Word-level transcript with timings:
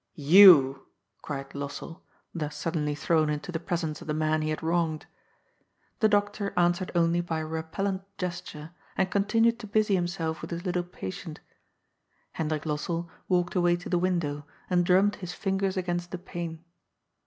"You!" 0.15 0.87
cried 1.21 1.51
Lossell, 1.53 2.01
thus 2.33 2.55
suddenly 2.55 2.95
thrown 2.95 3.29
into 3.29 3.51
the 3.51 3.59
presence 3.59 4.01
of 4.01 4.07
the 4.07 4.15
man 4.15 4.41
he 4.41 4.49
had 4.49 4.63
wronged. 4.63 5.05
The 5.99 6.09
doctor 6.09 6.55
answered 6.57 6.91
only 6.95 7.21
by 7.21 7.37
a 7.41 7.45
repellent 7.45 8.01
gesture, 8.17 8.71
and 8.97 9.11
continued 9.11 9.59
to 9.59 9.67
busy 9.67 9.93
himself 9.93 10.41
with 10.41 10.49
his 10.49 10.65
little 10.65 10.81
patient. 10.81 11.39
Hendrik 12.31 12.63
Lossell 12.65 13.11
walked 13.27 13.53
away 13.53 13.75
to 13.75 13.89
the 13.89 13.99
window 13.99 14.43
and 14.71 14.83
drummed 14.83 15.17
his 15.17 15.33
fin 15.33 15.59
gers 15.59 15.77
against 15.77 16.09
the 16.09 16.17
pane. 16.17 16.65